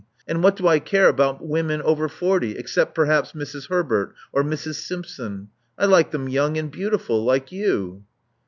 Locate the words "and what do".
0.27-0.65